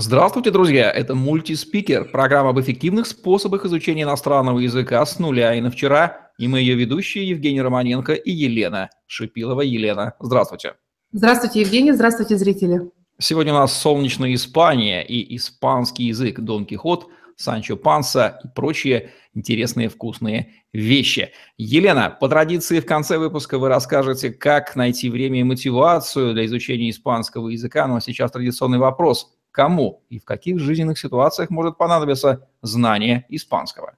Здравствуйте, 0.00 0.52
друзья! 0.52 0.92
Это 0.92 1.16
мультиспикер, 1.16 2.04
программа 2.04 2.50
об 2.50 2.60
эффективных 2.60 3.04
способах 3.04 3.64
изучения 3.64 4.04
иностранного 4.04 4.60
языка 4.60 5.04
с 5.04 5.18
нуля 5.18 5.52
и 5.56 5.60
на 5.60 5.72
вчера. 5.72 6.30
И 6.38 6.46
мы 6.46 6.60
ее 6.60 6.76
ведущие 6.76 7.28
Евгений 7.28 7.60
Романенко 7.60 8.12
и 8.12 8.30
Елена 8.30 8.90
Шипилова. 9.08 9.62
Елена, 9.62 10.14
здравствуйте. 10.20 10.74
Здравствуйте, 11.10 11.62
Евгений, 11.62 11.90
здравствуйте, 11.90 12.36
зрители. 12.36 12.92
Сегодня 13.18 13.52
у 13.52 13.56
нас 13.56 13.76
солнечная 13.76 14.32
Испания 14.34 15.02
и 15.02 15.34
испанский 15.34 16.04
язык 16.04 16.38
Дон 16.38 16.64
Кихот, 16.64 17.08
Санчо 17.34 17.76
Панса 17.76 18.38
и 18.44 18.48
прочие 18.54 19.10
интересные 19.34 19.88
вкусные 19.88 20.62
вещи. 20.72 21.32
Елена, 21.56 22.16
по 22.20 22.28
традиции 22.28 22.78
в 22.78 22.86
конце 22.86 23.18
выпуска 23.18 23.58
вы 23.58 23.68
расскажете, 23.68 24.30
как 24.30 24.76
найти 24.76 25.10
время 25.10 25.40
и 25.40 25.42
мотивацию 25.42 26.34
для 26.34 26.46
изучения 26.46 26.90
испанского 26.90 27.48
языка. 27.48 27.88
Ну 27.88 27.96
а 27.96 28.00
сейчас 28.00 28.30
традиционный 28.30 28.78
вопрос– 28.78 29.34
кому 29.58 30.04
и 30.08 30.20
в 30.20 30.24
каких 30.24 30.60
жизненных 30.60 31.00
ситуациях 31.00 31.50
может 31.50 31.76
понадобиться 31.76 32.46
знание 32.62 33.24
испанского. 33.28 33.94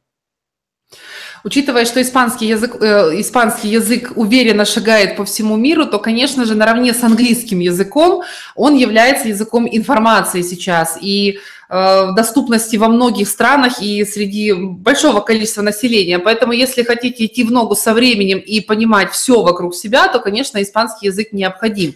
Учитывая, 1.45 1.85
что 1.85 2.01
испанский 2.01 2.47
язык, 2.47 2.77
э, 2.81 3.21
испанский 3.21 3.69
язык 3.69 4.13
уверенно 4.17 4.65
шагает 4.65 5.17
по 5.17 5.25
всему 5.25 5.57
миру, 5.57 5.85
то, 5.87 5.99
конечно 5.99 6.47
же, 6.47 6.55
наравне 6.55 6.95
с 6.95 7.05
английским 7.05 7.61
языком 7.61 8.23
он 8.57 8.75
является 8.75 9.29
языком 9.29 9.69
информации 9.71 10.41
сейчас. 10.43 10.99
И 11.03 11.39
э, 11.69 12.13
доступности 12.17 12.79
во 12.79 12.89
многих 12.89 13.29
странах 13.29 13.83
и 13.83 14.05
среди 14.07 14.55
большого 14.55 15.21
количества 15.21 15.63
населения. 15.63 16.19
Поэтому, 16.19 16.53
если 16.53 16.85
хотите 16.85 17.27
идти 17.27 17.45
в 17.45 17.53
ногу 17.53 17.75
со 17.75 17.93
временем 17.93 18.39
и 18.39 18.61
понимать 18.63 19.13
все 19.13 19.43
вокруг 19.43 19.75
себя, 19.75 20.09
то, 20.09 20.21
конечно, 20.21 20.63
испанский 20.63 21.09
язык 21.09 21.33
необходим. 21.33 21.95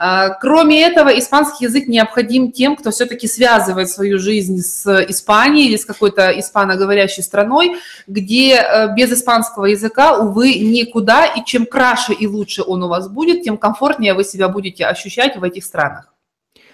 А, 0.00 0.30
кроме 0.30 0.82
этого, 0.82 1.08
испанский 1.18 1.64
язык 1.64 1.88
необходим 1.88 2.52
тем, 2.52 2.76
кто 2.76 2.90
все-таки 2.90 3.26
связывает 3.26 3.90
свою 3.90 4.18
жизнь 4.18 4.58
с 4.58 4.86
Испанией 5.08 5.68
или 5.68 5.76
с 5.76 5.84
какой-то 5.84 6.38
испаноговорящей 6.38 7.24
страной, 7.24 7.76
где 8.06 8.54
э, 8.54 8.94
без 8.94 9.12
испанского 9.12 9.66
языка, 9.66 10.16
увы, 10.18 10.54
никуда, 10.54 11.26
и 11.26 11.44
чем 11.44 11.66
краше 11.66 12.12
и 12.12 12.28
лучше 12.28 12.62
он 12.62 12.84
у 12.84 12.88
вас 12.88 13.08
будет, 13.08 13.42
тем 13.42 13.58
комфортнее 13.58 14.14
вы 14.14 14.22
себя 14.22 14.48
будете 14.48 14.86
ощущать 14.86 15.36
в 15.36 15.42
этих 15.42 15.64
странах. 15.64 16.14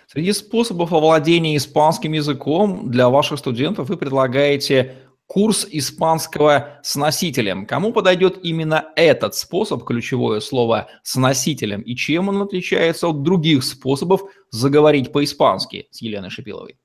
Среди 0.07 0.33
способов 0.33 0.93
овладения 0.93 1.57
испанским 1.57 2.13
языком 2.13 2.91
для 2.91 3.09
ваших 3.09 3.39
студентов 3.39 3.89
вы 3.89 3.97
предлагаете 3.97 4.97
курс 5.27 5.67
испанского 5.71 6.81
с 6.83 6.97
носителем. 6.97 7.67
Кому 7.67 7.93
подойдет 7.93 8.39
именно 8.43 8.87
этот 8.97 9.35
способ, 9.35 9.85
ключевое 9.85 10.41
слово 10.41 10.89
с 11.03 11.17
носителем, 11.17 11.81
и 11.81 11.97
чем 11.97 12.29
он 12.29 12.43
отличается 12.43 13.09
от 13.09 13.23
других 13.23 13.65
способов 13.65 14.23
заговорить 14.51 15.13
по-испански 15.13 15.89
с 15.91 16.03
Еленой 16.03 16.31
Шипиловой? 16.31 16.77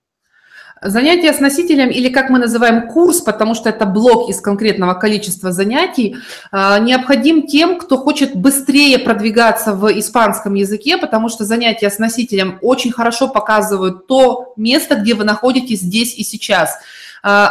Занятие 0.82 1.34
с 1.34 1.42
носителем, 1.42 1.90
или 1.90 2.08
как 2.08 2.30
мы 2.30 2.40
называем 2.40 2.88
курс, 2.88 3.20
потому 3.20 3.54
что 3.54 3.68
это 3.68 3.86
блок 3.86 4.30
из 4.30 4.40
конкретного 4.40 4.94
количества 4.94 5.52
занятий, 5.52 6.16
а, 6.54 6.80
необходим 6.80 7.48
тем, 7.48 7.78
кто 7.78 7.98
хочет 7.98 8.34
быстрее 8.34 8.98
продвигаться 8.98 9.74
в 9.74 9.92
испанском 10.00 10.54
языке, 10.54 10.98
потому 10.98 11.28
что 11.28 11.44
занятия 11.44 11.90
с 11.90 12.00
носителем 12.00 12.60
очень 12.62 12.94
хорошо 12.94 13.28
показывают 13.28 14.08
то 14.08 14.54
место, 14.56 14.96
где 14.96 15.16
вы 15.16 15.26
находитесь 15.26 15.82
здесь 15.82 16.16
и 16.16 16.24
сейчас– 16.24 16.78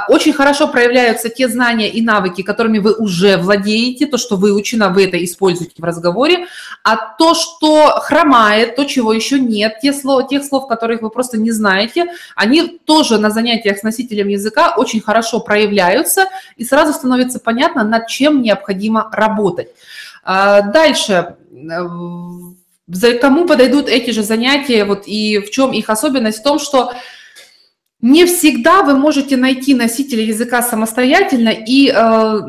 очень 0.09 0.33
хорошо 0.33 0.69
проявляются 0.69 1.29
те 1.29 1.49
знания 1.49 1.89
и 1.89 2.01
навыки, 2.03 2.43
которыми 2.43 2.79
вы 2.79 2.95
уже 2.95 3.37
владеете, 3.37 4.07
то, 4.07 4.17
что 4.17 4.37
выучено, 4.37 4.89
вы 4.89 5.05
это 5.05 5.23
используете 5.23 5.75
в 5.77 5.85
разговоре, 5.85 6.47
а 6.83 6.97
то, 6.97 7.35
что 7.35 8.01
хромает, 8.01 8.77
то, 8.77 8.85
чего 8.85 9.13
еще 9.13 9.39
нет, 9.39 9.79
те 9.83 9.93
слов, 9.93 10.29
тех 10.29 10.45
слов, 10.45 10.69
которых 10.69 11.03
вы 11.03 11.11
просто 11.11 11.39
не 11.39 11.51
знаете, 11.51 12.07
они 12.35 12.79
тоже 12.85 13.19
на 13.19 13.31
занятиях 13.31 13.79
с 13.79 13.83
носителем 13.83 14.29
языка 14.29 14.75
очень 14.77 15.01
хорошо 15.01 15.41
проявляются, 15.41 16.27
и 16.57 16.65
сразу 16.65 16.93
становится 16.93 17.41
понятно, 17.41 17.85
над 17.85 18.07
чем 18.07 18.43
необходимо 18.43 19.11
работать. 19.13 19.69
А, 20.25 20.63
дальше 20.63 21.37
кому 23.21 23.47
подойдут 23.47 23.89
эти 23.89 24.11
же 24.11 24.23
занятия, 24.23 24.85
вот 24.85 25.05
и 25.07 25.39
в 25.39 25.51
чем 25.51 25.73
их 25.73 25.91
особенность? 25.91 26.41
В 26.41 26.43
том, 26.43 26.59
что 26.59 26.93
не 28.01 28.27
всегда 28.27 28.83
вы 28.83 28.95
можете 28.95 29.37
найти 29.37 29.75
носителя 29.75 30.23
языка 30.23 30.63
самостоятельно 30.63 31.49
и 31.49 31.93
э, 31.93 32.41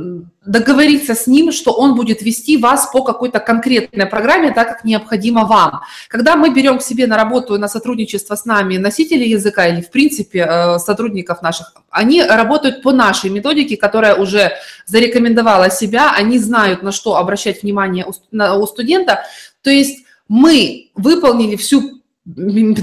договориться 0.46 1.16
с 1.16 1.26
ним, 1.26 1.52
что 1.52 1.72
он 1.72 1.96
будет 1.96 2.22
вести 2.22 2.58
вас 2.58 2.92
по 2.94 3.04
какой-то 3.04 3.40
конкретной 3.40 4.06
программе, 4.06 4.52
так 4.52 4.68
как 4.68 4.84
необходимо 4.84 5.46
вам. 5.46 5.82
Когда 6.08 6.36
мы 6.36 6.54
берем 6.54 6.78
к 6.78 6.84
себе 6.84 7.08
на 7.08 7.18
работу, 7.18 7.58
на 7.58 7.68
сотрудничество 7.68 8.36
с 8.36 8.46
нами 8.46 8.78
носители 8.78 9.26
языка 9.26 9.68
или, 9.68 9.82
в 9.82 9.90
принципе, 9.90 10.46
э, 10.48 10.78
сотрудников 10.78 11.42
наших, 11.42 11.74
они 11.90 12.22
работают 12.22 12.84
по 12.84 12.92
нашей 12.92 13.32
методике, 13.32 13.76
которая 13.76 14.16
уже 14.16 14.52
зарекомендовала 14.86 15.72
себя, 15.72 16.14
они 16.16 16.38
знают, 16.38 16.84
на 16.84 16.92
что 16.92 17.16
обращать 17.16 17.64
внимание 17.64 18.06
у, 18.06 18.12
на, 18.30 18.56
у 18.56 18.68
студента. 18.68 19.26
То 19.64 19.72
есть 19.72 20.06
мы 20.28 20.92
выполнили 20.94 21.56
всю 21.56 21.99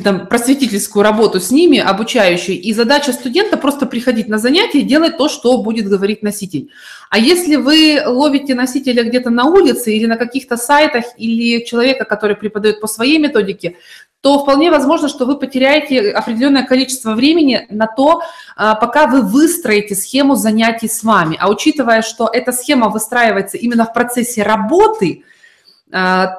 там, 0.03 0.27
просветительскую 0.27 1.03
работу 1.03 1.41
с 1.41 1.51
ними, 1.51 1.79
обучающую, 1.79 2.61
и 2.61 2.73
задача 2.73 3.13
студента 3.13 3.57
просто 3.57 3.87
приходить 3.87 4.29
на 4.29 4.39
занятия 4.39 4.81
и 4.81 4.83
делать 4.83 5.17
то, 5.19 5.29
что 5.29 5.63
будет 5.63 5.89
говорить 5.89 6.23
носитель. 6.23 6.71
А 7.11 7.19
если 7.19 7.57
вы 7.57 8.03
ловите 8.05 8.55
носителя 8.55 9.05
где-то 9.05 9.31
на 9.31 9.45
улице 9.45 9.95
или 9.95 10.07
на 10.07 10.17
каких-то 10.17 10.57
сайтах, 10.57 11.05
или 11.17 11.65
человека, 11.65 12.05
который 12.05 12.35
преподает 12.35 12.81
по 12.81 12.87
своей 12.87 13.19
методике, 13.19 13.77
то 14.21 14.41
вполне 14.41 14.71
возможно, 14.71 15.09
что 15.09 15.27
вы 15.27 15.39
потеряете 15.39 16.11
определенное 16.11 16.65
количество 16.65 17.15
времени 17.15 17.67
на 17.71 17.87
то, 17.87 18.23
а, 18.57 18.75
пока 18.75 19.07
вы 19.07 19.23
выстроите 19.23 19.95
схему 19.95 20.35
занятий 20.35 20.89
с 20.89 21.05
вами. 21.05 21.37
А 21.39 21.49
учитывая, 21.49 22.03
что 22.03 22.29
эта 22.33 22.51
схема 22.51 22.89
выстраивается 22.89 23.57
именно 23.57 23.85
в 23.85 23.93
процессе 23.93 24.43
работы– 24.43 25.23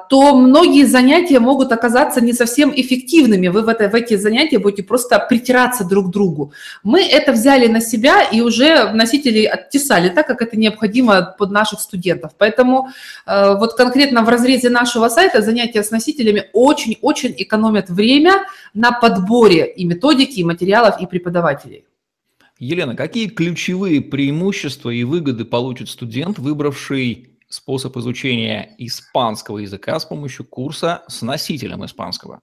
то 0.08 0.34
многие 0.36 0.84
занятия 0.84 1.40
могут 1.40 1.72
оказаться 1.72 2.20
не 2.20 2.32
совсем 2.32 2.72
эффективными. 2.74 3.48
Вы 3.48 3.62
в, 3.62 3.68
это, 3.68 3.88
в 3.88 3.94
эти 3.94 4.16
занятия 4.16 4.58
будете 4.58 4.82
просто 4.82 5.18
притираться 5.18 5.84
друг 5.84 6.08
к 6.08 6.10
другу. 6.10 6.52
Мы 6.84 7.02
это 7.02 7.32
взяли 7.32 7.66
на 7.66 7.80
себя 7.80 8.22
и 8.22 8.40
уже 8.40 8.92
носители 8.92 9.44
оттесали, 9.44 10.10
так 10.10 10.26
как 10.26 10.42
это 10.42 10.56
необходимо 10.56 11.34
под 11.38 11.50
наших 11.50 11.80
студентов. 11.80 12.32
Поэтому 12.38 12.88
а, 13.26 13.54
вот 13.54 13.74
конкретно 13.74 14.22
в 14.22 14.28
разрезе 14.28 14.70
нашего 14.70 15.08
сайта 15.08 15.42
занятия 15.42 15.82
с 15.82 15.90
носителями 15.90 16.44
очень-очень 16.52 17.34
экономят 17.36 17.90
время 17.90 18.44
на 18.74 18.92
подборе 18.92 19.66
и 19.66 19.84
методики, 19.84 20.40
и 20.40 20.44
материалов, 20.44 21.00
и 21.00 21.06
преподавателей. 21.06 21.84
Елена, 22.60 22.94
какие 22.94 23.28
ключевые 23.28 24.00
преимущества 24.00 24.90
и 24.90 25.04
выгоды 25.04 25.44
получит 25.44 25.88
студент, 25.88 26.38
выбравший 26.38 27.37
способ 27.48 27.96
изучения 27.96 28.74
испанского 28.78 29.58
языка 29.58 29.98
с 29.98 30.04
помощью 30.04 30.44
курса 30.44 31.02
с 31.08 31.22
носителем 31.22 31.84
испанского. 31.84 32.40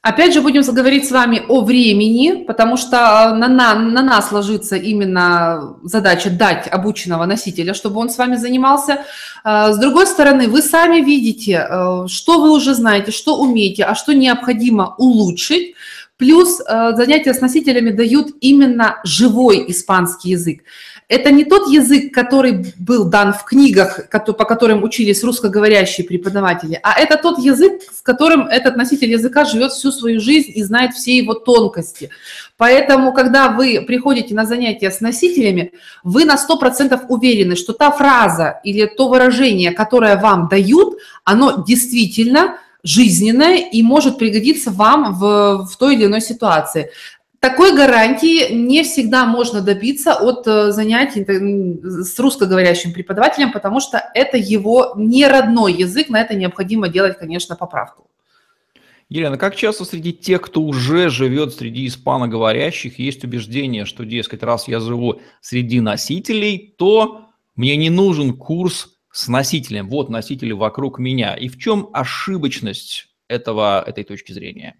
Опять 0.00 0.32
же, 0.32 0.40
будем 0.40 0.62
говорить 0.62 1.08
с 1.08 1.10
вами 1.10 1.42
о 1.48 1.62
времени, 1.62 2.44
потому 2.44 2.76
что 2.76 3.34
на, 3.34 3.48
на, 3.48 3.74
на 3.74 4.02
нас 4.02 4.30
ложится 4.30 4.76
именно 4.76 5.76
задача 5.82 6.30
дать 6.30 6.68
обученного 6.68 7.26
носителя, 7.26 7.74
чтобы 7.74 7.98
он 8.00 8.08
с 8.08 8.16
вами 8.16 8.36
занимался. 8.36 9.04
А, 9.42 9.72
с 9.72 9.78
другой 9.78 10.06
стороны, 10.06 10.48
вы 10.48 10.62
сами 10.62 11.00
видите, 11.00 11.66
э, 11.68 12.06
что 12.06 12.40
вы 12.40 12.52
уже 12.52 12.74
знаете, 12.74 13.10
что 13.10 13.38
умеете, 13.38 13.84
а 13.84 13.96
что 13.96 14.14
необходимо 14.14 14.94
улучшить. 14.98 15.74
Плюс 16.18 16.60
э, 16.60 16.92
занятия 16.96 17.32
с 17.32 17.40
носителями 17.40 17.90
дают 17.90 18.34
именно 18.40 18.98
живой 19.04 19.64
испанский 19.68 20.30
язык. 20.30 20.62
Это 21.06 21.30
не 21.30 21.44
тот 21.44 21.68
язык, 21.70 22.12
который 22.12 22.74
был 22.76 23.04
дан 23.04 23.32
в 23.32 23.44
книгах, 23.44 24.10
по 24.10 24.44
которым 24.44 24.82
учились 24.82 25.22
русскоговорящие 25.22 26.06
преподаватели, 26.06 26.78
а 26.82 27.00
это 27.00 27.16
тот 27.16 27.38
язык, 27.38 27.80
с 27.96 28.02
которым 28.02 28.48
этот 28.48 28.76
носитель 28.76 29.12
языка 29.12 29.44
живет 29.44 29.70
всю 29.70 29.92
свою 29.92 30.20
жизнь 30.20 30.50
и 30.54 30.62
знает 30.64 30.92
все 30.92 31.16
его 31.16 31.34
тонкости. 31.34 32.10
Поэтому, 32.56 33.12
когда 33.12 33.50
вы 33.50 33.84
приходите 33.86 34.34
на 34.34 34.44
занятия 34.44 34.90
с 34.90 35.00
носителями, 35.00 35.72
вы 36.02 36.24
на 36.24 36.34
100% 36.34 37.06
уверены, 37.08 37.54
что 37.54 37.72
та 37.72 37.92
фраза 37.92 38.60
или 38.64 38.86
то 38.86 39.08
выражение, 39.08 39.70
которое 39.70 40.16
вам 40.16 40.48
дают, 40.48 40.98
оно 41.24 41.64
действительно 41.64 42.58
жизненное 42.82 43.56
и 43.56 43.82
может 43.82 44.18
пригодиться 44.18 44.70
вам 44.70 45.14
в, 45.14 45.66
в 45.66 45.76
той 45.76 45.94
или 45.94 46.06
иной 46.06 46.20
ситуации. 46.20 46.90
Такой 47.40 47.76
гарантии 47.76 48.52
не 48.52 48.82
всегда 48.82 49.24
можно 49.24 49.60
добиться 49.60 50.14
от 50.14 50.44
э, 50.48 50.72
занятий 50.72 51.24
с 51.24 52.18
русскоговорящим 52.18 52.92
преподавателем, 52.92 53.52
потому 53.52 53.78
что 53.78 54.02
это 54.14 54.36
его 54.36 54.94
не 54.96 55.26
родной 55.26 55.72
язык, 55.72 56.08
на 56.08 56.20
это 56.20 56.34
необходимо 56.34 56.88
делать, 56.88 57.16
конечно, 57.16 57.54
поправку. 57.54 58.08
Елена, 59.08 59.38
как 59.38 59.56
часто 59.56 59.84
среди 59.84 60.12
тех, 60.12 60.42
кто 60.42 60.60
уже 60.60 61.08
живет 61.08 61.54
среди 61.54 61.86
испаноговорящих, 61.86 62.98
есть 62.98 63.24
убеждение, 63.24 63.84
что, 63.84 64.04
дескать, 64.04 64.42
раз 64.42 64.68
я 64.68 64.80
живу 64.80 65.20
среди 65.40 65.80
носителей, 65.80 66.74
то 66.76 67.22
мне 67.56 67.76
не 67.76 67.88
нужен 67.88 68.36
курс 68.36 68.97
с 69.12 69.28
носителем. 69.28 69.88
Вот 69.88 70.08
носители 70.08 70.52
вокруг 70.52 70.98
меня. 70.98 71.34
И 71.34 71.48
в 71.48 71.58
чем 71.58 71.90
ошибочность 71.92 73.08
этого, 73.28 73.82
этой 73.86 74.04
точки 74.04 74.32
зрения? 74.32 74.76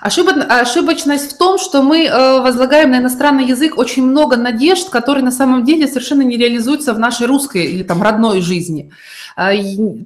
Ошибочность 0.00 1.32
в 1.32 1.38
том, 1.38 1.58
что 1.58 1.82
мы 1.82 2.06
э, 2.06 2.40
возлагаем 2.40 2.90
на 2.90 2.98
иностранный 2.98 3.46
язык 3.46 3.78
очень 3.78 4.04
много 4.04 4.36
надежд, 4.36 4.90
которые 4.90 5.24
на 5.24 5.30
самом 5.30 5.64
деле 5.64 5.86
совершенно 5.86 6.22
не 6.22 6.36
реализуются 6.36 6.92
в 6.92 6.98
нашей 6.98 7.26
русской 7.28 7.64
или 7.66 7.84
там 7.84 8.02
родной 8.02 8.40
жизни. 8.40 8.92
А, 9.36 9.52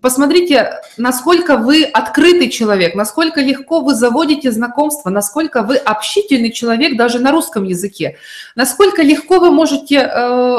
посмотрите, 0.00 0.80
насколько 0.96 1.56
вы 1.56 1.84
открытый 1.84 2.50
человек, 2.50 2.94
насколько 2.94 3.40
легко 3.40 3.80
вы 3.80 3.94
заводите 3.94 4.52
знакомства, 4.52 5.10
насколько 5.10 5.62
вы 5.62 5.76
общительный 5.76 6.52
человек 6.52 6.96
даже 6.96 7.18
на 7.18 7.30
русском 7.32 7.64
языке, 7.64 8.18
насколько 8.54 9.02
легко 9.02 9.38
вы 9.38 9.50
можете 9.50 9.96
э, 9.96 10.58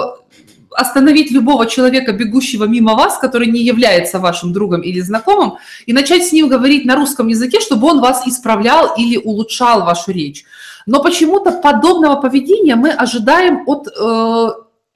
остановить 0.71 1.31
любого 1.31 1.65
человека, 1.65 2.11
бегущего 2.11 2.65
мимо 2.65 2.95
вас, 2.95 3.17
который 3.17 3.47
не 3.47 3.61
является 3.61 4.19
вашим 4.19 4.53
другом 4.53 4.81
или 4.81 4.99
знакомым, 5.01 5.57
и 5.85 5.93
начать 5.93 6.25
с 6.25 6.31
ним 6.31 6.47
говорить 6.47 6.85
на 6.85 6.95
русском 6.95 7.27
языке, 7.27 7.59
чтобы 7.59 7.87
он 7.87 8.01
вас 8.01 8.27
исправлял 8.27 8.93
или 8.97 9.17
улучшал 9.17 9.85
вашу 9.85 10.11
речь. 10.11 10.45
Но 10.85 11.01
почему-то 11.03 11.51
подобного 11.51 12.15
поведения 12.21 12.75
мы 12.75 12.89
ожидаем 12.91 13.63
от 13.67 13.87
э, 13.87 14.49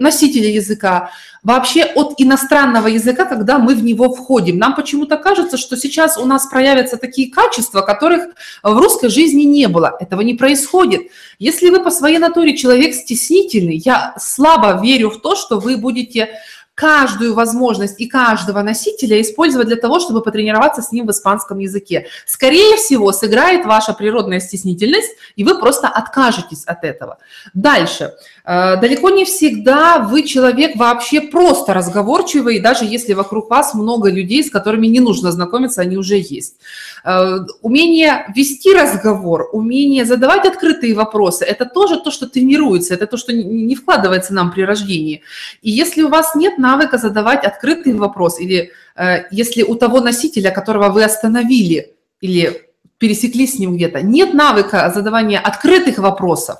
носителя 0.03 0.49
языка, 0.49 1.09
вообще 1.41 1.83
от 1.83 2.13
иностранного 2.17 2.87
языка, 2.87 3.25
когда 3.25 3.57
мы 3.57 3.75
в 3.75 3.83
него 3.83 4.13
входим. 4.13 4.57
Нам 4.57 4.75
почему-то 4.75 5.17
кажется, 5.17 5.57
что 5.57 5.75
сейчас 5.75 6.17
у 6.17 6.25
нас 6.25 6.45
проявятся 6.47 6.97
такие 6.97 7.31
качества, 7.31 7.81
которых 7.81 8.27
в 8.61 8.77
русской 8.77 9.09
жизни 9.09 9.43
не 9.43 9.67
было. 9.67 9.95
Этого 9.99 10.21
не 10.21 10.35
происходит. 10.35 11.01
Если 11.39 11.69
вы 11.69 11.83
по 11.83 11.91
своей 11.91 12.19
натуре 12.19 12.55
человек 12.55 12.93
стеснительный, 12.93 13.77
я 13.77 14.13
слабо 14.19 14.79
верю 14.81 15.09
в 15.09 15.19
то, 15.21 15.35
что 15.35 15.59
вы 15.59 15.77
будете 15.77 16.29
каждую 16.75 17.35
возможность 17.35 17.99
и 17.99 18.07
каждого 18.07 18.61
носителя 18.61 19.21
использовать 19.21 19.67
для 19.67 19.75
того, 19.75 19.99
чтобы 19.99 20.21
потренироваться 20.21 20.81
с 20.81 20.91
ним 20.91 21.05
в 21.05 21.11
испанском 21.11 21.59
языке. 21.59 22.07
Скорее 22.25 22.77
всего, 22.77 23.11
сыграет 23.11 23.65
ваша 23.65 23.93
природная 23.93 24.39
стеснительность, 24.39 25.11
и 25.35 25.43
вы 25.43 25.59
просто 25.59 25.87
откажетесь 25.87 26.63
от 26.65 26.83
этого. 26.83 27.19
Дальше. 27.53 28.13
Э, 28.43 28.77
далеко 28.79 29.11
не 29.11 29.23
всегда 29.25 29.99
вы 29.99 30.23
человек 30.23 30.75
вообще 30.75 31.21
просто 31.21 31.73
разговорчивый, 31.73 32.59
даже 32.59 32.85
если 32.85 33.13
вокруг 33.13 33.49
вас 33.49 33.73
много 33.73 34.09
людей, 34.09 34.43
с 34.43 34.49
которыми 34.49 34.87
не 34.87 34.99
нужно 34.99 35.31
знакомиться, 35.31 35.81
они 35.81 35.97
уже 35.97 36.17
есть. 36.17 36.55
Э, 37.03 37.37
умение 37.61 38.25
вести 38.35 38.73
разговор, 38.73 39.49
умение 39.53 40.05
задавать 40.05 40.45
открытые 40.45 40.95
вопросы, 40.95 41.45
это 41.45 41.65
тоже 41.65 41.99
то, 41.99 42.09
что 42.09 42.27
тренируется, 42.27 42.95
это 42.95 43.05
то, 43.05 43.17
что 43.17 43.31
не 43.31 43.75
вкладывается 43.75 44.33
нам 44.33 44.51
при 44.51 44.63
рождении. 44.63 45.21
И 45.61 45.69
если 45.69 46.01
у 46.01 46.09
вас 46.09 46.33
нет 46.35 46.57
навыка 46.63 46.97
задавать 46.97 47.45
открытый 47.45 47.93
вопрос, 47.93 48.39
или 48.39 48.71
э, 48.95 49.25
если 49.31 49.63
у 49.63 49.75
того 49.75 50.01
носителя, 50.01 50.51
которого 50.51 50.89
вы 50.89 51.03
остановили, 51.03 51.93
или 52.21 52.61
пересеклись 52.97 53.55
с 53.55 53.59
ним 53.59 53.75
где-то, 53.75 54.01
нет 54.01 54.33
навыка 54.33 54.91
задавания 54.95 55.39
открытых 55.39 55.97
вопросов, 55.97 56.57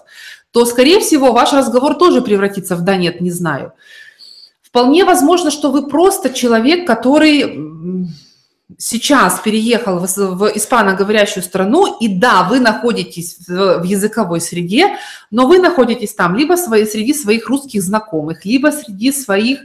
то, 0.52 0.66
скорее 0.66 1.00
всего, 1.00 1.32
ваш 1.32 1.54
разговор 1.54 1.96
тоже 1.96 2.22
превратится 2.22 2.76
в 2.76 2.82
«да, 2.82 2.98
нет, 2.98 3.22
не 3.22 3.32
знаю». 3.32 3.72
Вполне 4.62 5.06
возможно, 5.06 5.52
что 5.52 5.72
вы 5.72 5.88
просто 5.88 6.30
человек, 6.30 6.88
который 6.88 8.08
сейчас 8.78 9.40
переехал 9.40 10.00
в, 10.00 10.08
в 10.08 10.52
испаноговорящую 10.56 11.44
страну, 11.44 11.98
и 12.00 12.08
да, 12.08 12.44
вы 12.44 12.60
находитесь 12.60 13.38
в, 13.48 13.80
в 13.80 13.84
языковой 13.84 14.42
среде, 14.42 14.98
но 15.32 15.48
вы 15.48 15.60
находитесь 15.60 16.14
там 16.14 16.36
либо 16.36 16.56
свои, 16.56 16.86
среди 16.86 17.14
своих 17.14 17.48
русских 17.50 17.82
знакомых, 17.84 18.46
либо 18.46 18.72
среди 18.72 19.12
своих, 19.12 19.60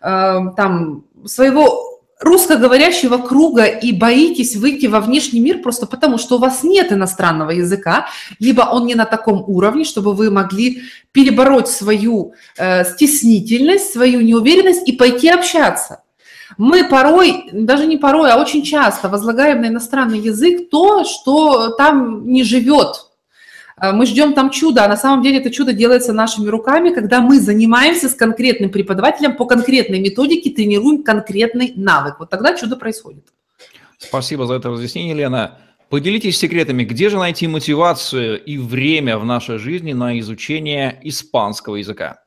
э, 0.00 0.38
там, 0.56 1.04
своего 1.24 1.94
русскоговорящего 2.20 3.18
круга 3.18 3.64
и 3.64 3.92
боитесь 3.92 4.56
выйти 4.56 4.86
во 4.86 5.00
внешний 5.00 5.40
мир 5.40 5.58
просто 5.58 5.86
потому, 5.86 6.18
что 6.18 6.36
у 6.36 6.38
вас 6.38 6.62
нет 6.62 6.92
иностранного 6.92 7.50
языка, 7.50 8.06
либо 8.38 8.62
он 8.62 8.86
не 8.86 8.94
на 8.94 9.04
таком 9.04 9.44
уровне, 9.46 9.84
чтобы 9.84 10.14
вы 10.14 10.30
могли 10.30 10.82
перебороть 11.12 11.68
свою 11.68 12.34
э, 12.56 12.84
стеснительность, 12.84 13.92
свою 13.92 14.20
неуверенность 14.20 14.88
и 14.88 14.92
пойти 14.92 15.28
общаться. 15.28 16.03
Мы 16.58 16.88
порой, 16.88 17.48
даже 17.52 17.86
не 17.86 17.96
порой, 17.96 18.30
а 18.30 18.40
очень 18.40 18.62
часто 18.62 19.08
возлагаем 19.08 19.62
на 19.62 19.68
иностранный 19.68 20.18
язык 20.18 20.70
то, 20.70 21.04
что 21.04 21.70
там 21.70 22.26
не 22.26 22.44
живет. 22.44 23.06
Э, 23.80 23.92
мы 23.92 24.06
ждем 24.06 24.34
там 24.34 24.50
чуда, 24.50 24.84
а 24.84 24.88
на 24.88 24.96
самом 24.96 25.22
деле 25.22 25.38
это 25.38 25.50
чудо 25.50 25.72
делается 25.72 26.12
нашими 26.12 26.48
руками, 26.48 26.90
когда 26.90 27.20
мы 27.20 27.40
занимаемся 27.40 28.08
с 28.08 28.14
конкретным 28.14 28.70
преподавателем 28.70 29.36
по 29.36 29.46
конкретной 29.46 30.00
методике, 30.00 30.50
тренируем 30.50 31.02
конкретный 31.02 31.72
навык. 31.76 32.16
Вот 32.18 32.30
тогда 32.30 32.56
чудо 32.56 32.76
происходит. 32.76 33.24
Спасибо 33.98 34.46
за 34.46 34.54
это 34.54 34.70
разъяснение, 34.70 35.14
Лена. 35.14 35.58
Поделитесь 35.88 36.38
секретами, 36.38 36.84
где 36.84 37.08
же 37.08 37.18
найти 37.18 37.46
мотивацию 37.46 38.42
и 38.42 38.58
время 38.58 39.18
в 39.18 39.24
нашей 39.24 39.58
жизни 39.58 39.92
на 39.92 40.18
изучение 40.18 40.98
испанского 41.02 41.76
языка? 41.76 42.20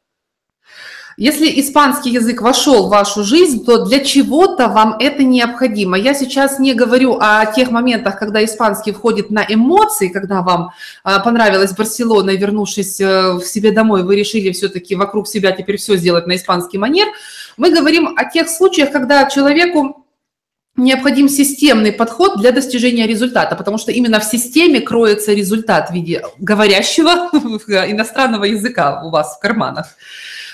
Если 1.20 1.60
испанский 1.60 2.12
язык 2.12 2.42
вошел 2.42 2.86
в 2.86 2.90
вашу 2.92 3.24
жизнь, 3.24 3.66
то 3.66 3.86
для 3.86 4.02
чего-то 4.02 4.68
вам 4.68 4.98
это 5.00 5.24
необходимо. 5.24 5.98
Я 5.98 6.14
сейчас 6.14 6.60
не 6.60 6.76
говорю 6.76 7.18
о 7.20 7.44
тех 7.48 7.72
моментах, 7.72 8.20
когда 8.20 8.46
испанский 8.46 8.92
входит 8.92 9.32
на 9.32 9.44
эмоции, 9.50 10.10
когда 10.10 10.44
вам 10.44 10.74
а, 11.04 11.20
понравилась 11.20 11.74
Барселона, 11.74 12.30
и 12.30 12.38
вернувшись 12.38 13.02
э, 13.02 13.32
в 13.34 13.44
себе 13.44 13.72
домой, 13.72 14.04
вы 14.04 14.16
решили 14.16 14.52
все-таки 14.52 14.94
вокруг 14.96 15.28
себя 15.28 15.52
теперь 15.54 15.78
все 15.78 15.98
сделать 15.98 16.28
на 16.28 16.36
испанский 16.36 16.78
манер. 16.78 17.08
Мы 17.58 17.72
говорим 17.72 18.14
о 18.16 18.26
тех 18.26 18.48
случаях, 18.48 18.92
когда 18.92 19.28
человеку 19.28 20.06
необходим 20.76 21.30
системный 21.30 21.94
подход 21.94 22.38
для 22.38 22.52
достижения 22.52 23.08
результата, 23.08 23.56
потому 23.56 23.80
что 23.80 23.92
именно 23.92 24.20
в 24.20 24.24
системе 24.24 24.82
кроется 24.82 25.34
результат 25.34 25.90
в 25.90 25.94
виде 25.94 26.22
говорящего 26.38 27.32
иностранного 27.90 28.44
языка 28.44 29.02
у 29.04 29.10
вас 29.10 29.38
в 29.38 29.40
карманах. 29.40 29.88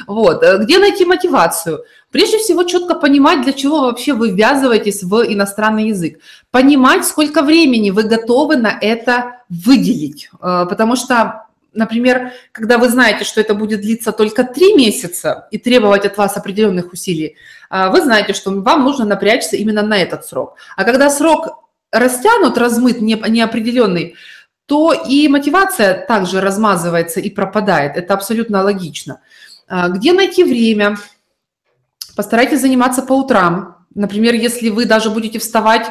Вот. 0.07 0.43
Э, 0.43 0.57
где 0.57 0.79
найти 0.79 1.05
мотивацию? 1.05 1.83
Прежде 2.11 2.37
всего, 2.37 2.63
четко 2.63 2.95
понимать, 2.95 3.41
для 3.43 3.53
чего 3.53 3.81
вообще 3.81 4.13
вы 4.13 4.31
ввязываетесь 4.31 5.03
в 5.03 5.23
иностранный 5.23 5.87
язык. 5.89 6.19
Понимать, 6.51 7.05
сколько 7.05 7.41
времени 7.41 7.89
вы 7.89 8.03
готовы 8.03 8.55
на 8.55 8.77
это 8.79 9.41
выделить. 9.49 10.29
Э, 10.41 10.65
потому 10.69 10.95
что, 10.95 11.45
например, 11.73 12.31
когда 12.51 12.77
вы 12.77 12.89
знаете, 12.89 13.23
что 13.23 13.41
это 13.41 13.53
будет 13.53 13.81
длиться 13.81 14.11
только 14.11 14.43
три 14.43 14.75
месяца 14.75 15.47
и 15.51 15.57
требовать 15.57 16.05
от 16.05 16.17
вас 16.17 16.37
определенных 16.37 16.93
усилий, 16.93 17.35
э, 17.69 17.89
вы 17.89 18.01
знаете, 18.01 18.33
что 18.33 18.51
вам 18.51 18.83
нужно 18.83 19.05
напрячься 19.05 19.57
именно 19.57 19.81
на 19.81 19.97
этот 19.97 20.25
срок. 20.25 20.55
А 20.77 20.83
когда 20.83 21.09
срок 21.09 21.63
растянут, 21.91 22.57
размыт, 22.57 23.01
неопределенный, 23.01 24.15
то 24.65 24.93
и 24.93 25.27
мотивация 25.27 26.05
также 26.05 26.41
размазывается 26.41 27.19
и 27.19 27.29
пропадает. 27.29 27.97
Это 27.97 28.13
абсолютно 28.13 28.63
логично. 28.63 29.19
А, 29.75 29.89
где 29.89 30.13
найти 30.13 30.43
время? 30.43 30.97
Постарайтесь 32.15 32.61
заниматься 32.61 33.01
по 33.01 33.13
утрам. 33.13 33.87
Например, 33.95 34.35
если 34.35 34.69
вы 34.69 34.85
даже 34.85 35.09
будете 35.09 35.39
вставать 35.39 35.87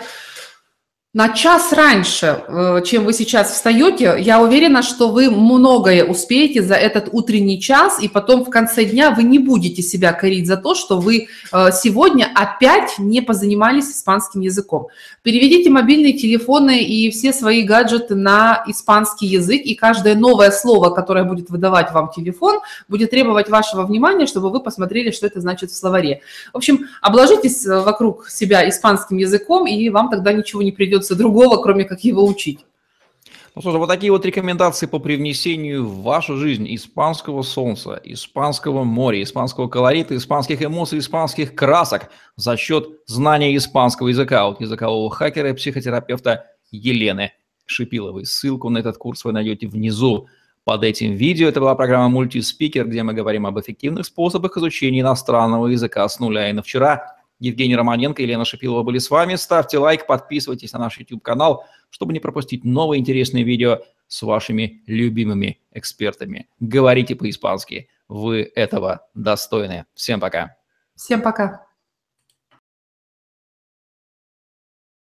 на 1.14 1.28
час 1.28 1.74
раньше, 1.74 2.42
э, 2.48 2.80
чем 2.86 3.04
вы 3.04 3.12
сейчас 3.12 3.52
встаете, 3.52 4.16
я 4.18 4.40
уверена, 4.40 4.82
что 4.82 5.10
вы 5.10 5.30
многое 5.30 6.04
успеете 6.06 6.62
за 6.62 6.74
этот 6.74 7.10
утренний 7.12 7.60
час, 7.60 8.02
и 8.02 8.08
потом 8.08 8.46
в 8.46 8.48
конце 8.48 8.86
дня 8.86 9.10
вы 9.10 9.22
не 9.22 9.38
будете 9.38 9.82
себя 9.82 10.14
корить 10.14 10.46
за 10.46 10.56
то, 10.56 10.74
что 10.74 10.98
вы 10.98 11.28
э, 11.52 11.68
сегодня 11.70 12.30
опять 12.34 12.94
не 12.98 13.20
позанимались 13.20 13.90
испанским 13.90 14.40
языком. 14.40 14.86
Переведите 15.22 15.68
мобильные 15.68 16.14
телефоны 16.14 16.82
и 16.82 17.10
все 17.10 17.34
свои 17.34 17.62
гаджеты 17.62 18.14
на 18.14 18.64
испанский 18.66 19.26
язык, 19.26 19.60
и 19.66 19.74
каждое 19.74 20.14
новое 20.14 20.50
слово, 20.50 20.88
которое 20.94 21.24
будет 21.24 21.50
выдавать 21.50 21.92
вам 21.92 22.10
телефон, 22.10 22.60
будет 22.88 23.10
требовать 23.10 23.50
вашего 23.50 23.82
внимания, 23.82 24.24
чтобы 24.24 24.48
вы 24.48 24.60
посмотрели, 24.60 25.10
что 25.10 25.26
это 25.26 25.42
значит 25.42 25.72
в 25.72 25.76
словаре. 25.76 26.22
В 26.54 26.56
общем, 26.56 26.86
обложитесь 27.02 27.66
э, 27.66 27.80
вокруг 27.80 28.30
себя 28.30 28.66
испанским 28.66 29.18
языком, 29.18 29.66
и 29.66 29.90
вам 29.90 30.08
тогда 30.08 30.32
ничего 30.32 30.62
не 30.62 30.72
придется 30.72 31.01
остается 31.02 31.16
другого, 31.16 31.62
кроме 31.62 31.84
как 31.84 32.00
его 32.04 32.24
учить. 32.24 32.64
Ну 33.54 33.60
что 33.60 33.72
ж, 33.72 33.74
вот 33.74 33.88
такие 33.88 34.10
вот 34.10 34.24
рекомендации 34.24 34.86
по 34.86 34.98
привнесению 34.98 35.86
в 35.86 36.02
вашу 36.02 36.36
жизнь 36.38 36.66
испанского 36.74 37.42
солнца, 37.42 38.00
испанского 38.02 38.82
моря, 38.82 39.22
испанского 39.22 39.68
колорита, 39.68 40.16
испанских 40.16 40.62
эмоций, 40.62 40.98
испанских 41.00 41.54
красок 41.54 42.08
за 42.36 42.56
счет 42.56 42.88
знания 43.06 43.54
испанского 43.54 44.08
языка 44.08 44.46
от 44.46 44.62
языкового 44.62 45.10
хакера 45.10 45.50
и 45.50 45.52
психотерапевта 45.52 46.46
Елены 46.70 47.32
Шипиловой. 47.66 48.24
Ссылку 48.24 48.70
на 48.70 48.78
этот 48.78 48.96
курс 48.96 49.22
вы 49.24 49.32
найдете 49.32 49.66
внизу 49.66 50.28
под 50.64 50.82
этим 50.84 51.12
видео. 51.12 51.48
Это 51.48 51.60
была 51.60 51.74
программа 51.74 52.08
«Мультиспикер», 52.08 52.86
где 52.86 53.02
мы 53.02 53.12
говорим 53.12 53.44
об 53.44 53.60
эффективных 53.60 54.06
способах 54.06 54.56
изучения 54.56 55.00
иностранного 55.00 55.66
языка 55.66 56.08
с 56.08 56.18
нуля. 56.20 56.48
И 56.48 56.54
на 56.54 56.62
вчера 56.62 57.16
Евгений 57.42 57.74
Романенко 57.74 58.22
и 58.22 58.24
Елена 58.24 58.44
Шапилова 58.44 58.84
были 58.84 58.98
с 58.98 59.10
вами. 59.10 59.34
Ставьте 59.34 59.78
лайк, 59.78 60.06
подписывайтесь 60.06 60.72
на 60.72 60.78
наш 60.78 60.98
YouTube-канал, 60.98 61.64
чтобы 61.90 62.12
не 62.12 62.20
пропустить 62.20 62.64
новые 62.64 63.00
интересные 63.00 63.42
видео 63.42 63.80
с 64.06 64.22
вашими 64.22 64.82
любимыми 64.86 65.58
экспертами. 65.72 66.48
Говорите 66.60 67.16
по-испански. 67.16 67.88
Вы 68.08 68.50
этого 68.54 69.08
достойны. 69.14 69.86
Всем 69.94 70.20
пока. 70.20 70.54
Всем 70.94 71.20
пока. 71.20 71.66